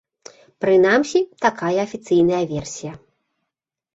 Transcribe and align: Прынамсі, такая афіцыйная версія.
Прынамсі, 0.63 1.19
такая 1.45 1.75
афіцыйная 1.87 2.41
версія. 2.53 2.93